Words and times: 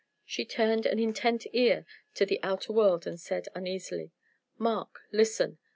She 0.25 0.45
turned 0.45 0.87
an 0.87 0.97
intent 0.97 1.45
ear 1.53 1.85
to 2.15 2.25
the 2.25 2.39
outer 2.41 2.73
world 2.73 3.05
and 3.05 3.19
said, 3.19 3.47
uneasily: 3.53 4.11
"Mark, 4.57 5.01
listen! 5.11 5.59